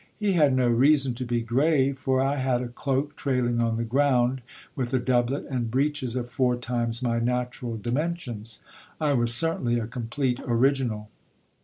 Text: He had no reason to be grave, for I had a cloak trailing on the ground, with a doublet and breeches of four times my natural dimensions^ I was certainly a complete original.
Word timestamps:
He 0.17 0.33
had 0.33 0.55
no 0.55 0.67
reason 0.67 1.13
to 1.13 1.25
be 1.27 1.41
grave, 1.41 1.95
for 1.99 2.21
I 2.21 2.37
had 2.37 2.63
a 2.63 2.69
cloak 2.69 3.15
trailing 3.15 3.61
on 3.61 3.75
the 3.77 3.83
ground, 3.83 4.41
with 4.75 4.91
a 4.95 4.99
doublet 4.99 5.45
and 5.47 5.69
breeches 5.69 6.15
of 6.15 6.31
four 6.31 6.55
times 6.55 7.03
my 7.03 7.19
natural 7.19 7.77
dimensions^ 7.77 8.61
I 8.99 9.13
was 9.13 9.31
certainly 9.31 9.77
a 9.79 9.85
complete 9.85 10.39
original. 10.43 11.11